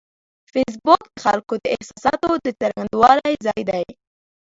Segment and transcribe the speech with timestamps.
[0.51, 3.85] فېسبوک د خلکو د احساساتو د څرګندولو ځای دی